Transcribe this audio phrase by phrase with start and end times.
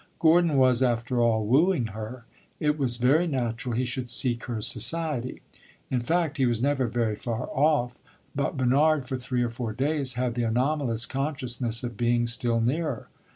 [0.17, 2.25] Gordon was, after all, wooing her;
[2.59, 5.41] it was very natural he should seek her society.
[5.91, 7.99] In fact, he was never very far off;
[8.33, 13.09] but Bernard, for three or four days, had the anomalous consciousness of being still nearer.